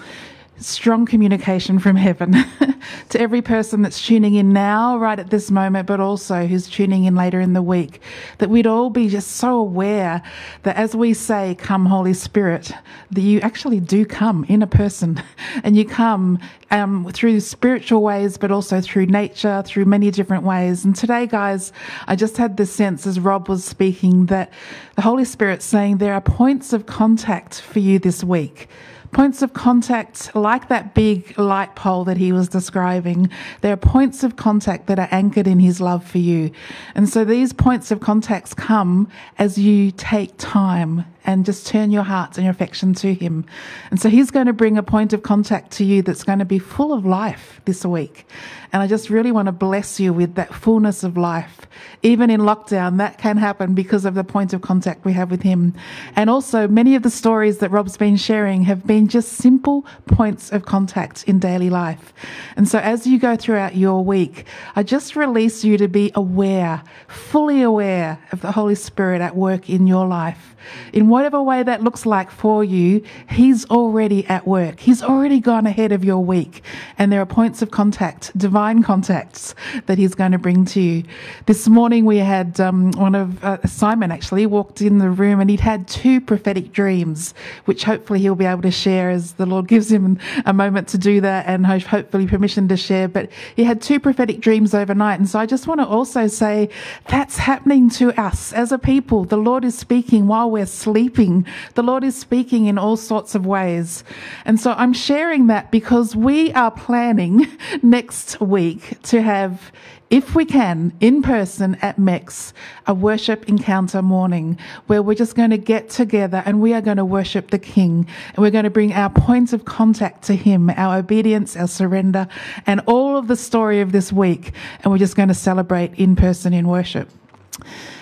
[0.58, 2.32] strong communication from heaven
[3.08, 7.04] to every person that's tuning in now, right at this moment, but also who's tuning
[7.04, 8.00] in later in the week,
[8.38, 10.22] that we'd all be just so aware
[10.62, 12.72] that as we say, Come, Holy Spirit,
[13.10, 15.22] that you actually do come in a person
[15.62, 16.38] and you come
[16.70, 20.84] um, through spiritual ways, but also through nature, through many different ways.
[20.84, 21.72] And today, guys,
[22.06, 24.52] I just had this sense as Rob was speaking that
[24.96, 28.68] the Holy Spirit's saying there are points of contact for you this week
[29.16, 33.30] points of contact, like that big light pole that he was describing,
[33.62, 36.50] there are points of contact that are anchored in his love for you.
[36.94, 39.08] And so these points of contacts come
[39.38, 43.44] as you take time and just turn your hearts and your affection to him.
[43.90, 46.44] And so he's going to bring a point of contact to you that's going to
[46.44, 48.26] be full of life this week.
[48.72, 51.66] And I just really want to bless you with that fullness of life.
[52.02, 55.42] Even in lockdown, that can happen because of the point of contact we have with
[55.42, 55.74] him.
[56.14, 60.50] And also, many of the stories that Rob's been sharing have been just simple points
[60.52, 62.12] of contact in daily life.
[62.56, 66.82] And so as you go throughout your week, I just release you to be aware,
[67.08, 70.54] fully aware of the Holy Spirit at work in your life.
[70.92, 74.80] In whatever way that looks like for you, He's already at work.
[74.80, 76.62] He's already gone ahead of your week.
[76.98, 79.54] And there are points of contact, divine contacts
[79.86, 81.04] that He's going to bring to you.
[81.46, 85.48] This morning we had um, one of uh, Simon actually walked in the room and
[85.48, 87.32] he'd had two prophetic dreams,
[87.64, 90.98] which hopefully he'll be able to share as the Lord gives him a moment to
[90.98, 93.08] do that and hopefully permission to share.
[93.08, 95.18] But he had two prophetic dreams overnight.
[95.18, 96.68] And so I just want to also say
[97.08, 99.24] that's happening to us as a people.
[99.24, 101.05] The Lord is speaking while we're sleeping.
[101.14, 104.04] The Lord is speaking in all sorts of ways.
[104.44, 107.46] And so I'm sharing that because we are planning
[107.82, 109.72] next week to have
[110.08, 112.52] if we can, in person at MEX,
[112.86, 116.98] a worship encounter morning where we're just going to get together and we are going
[116.98, 120.70] to worship the King and we're going to bring our points of contact to Him,
[120.76, 122.28] our obedience, our surrender,
[122.66, 124.52] and all of the story of this week.
[124.82, 127.10] And we're just going to celebrate in person in worship.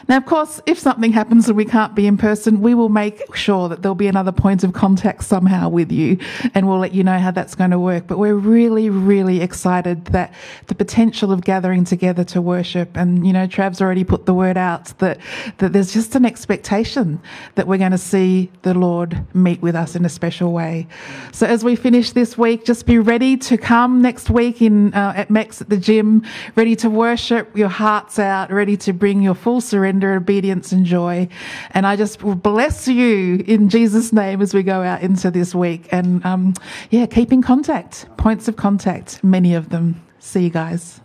[0.08, 3.34] Now, of course, if something happens and we can't be in person, we will make
[3.34, 6.18] sure that there'll be another point of contact somehow with you
[6.52, 8.06] and we'll let you know how that's going to work.
[8.06, 10.34] But we're really, really excited that
[10.66, 14.58] the potential of gathering together to worship and, you know, Trav's already put the word
[14.58, 15.18] out that,
[15.58, 17.20] that there's just an expectation
[17.54, 20.86] that we're going to see the Lord meet with us in a special way.
[21.32, 25.14] So as we finish this week, just be ready to come next week in, uh,
[25.16, 26.22] at MEX at the gym,
[26.56, 30.84] ready to worship your hearts out, ready to bring your full surrender surrender, obedience, and
[30.84, 31.28] joy.
[31.70, 35.88] And I just bless you in Jesus' name as we go out into this week.
[35.92, 36.54] And um,
[36.90, 40.02] yeah, keep in contact, points of contact, many of them.
[40.18, 41.03] See you guys.